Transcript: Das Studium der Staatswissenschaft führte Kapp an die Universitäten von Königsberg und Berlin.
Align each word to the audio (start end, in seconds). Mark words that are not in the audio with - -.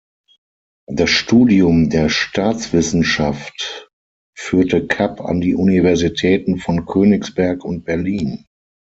Das 0.91 1.11
Studium 1.11 1.91
der 1.91 2.09
Staatswissenschaft 2.09 3.91
führte 4.35 4.87
Kapp 4.87 5.21
an 5.23 5.41
die 5.41 5.53
Universitäten 5.53 6.57
von 6.57 6.87
Königsberg 6.87 7.63
und 7.63 7.85
Berlin. 7.85 8.47